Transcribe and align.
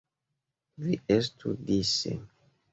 Vi 0.85 0.97
estu 1.17 1.55
dise. 1.71 2.19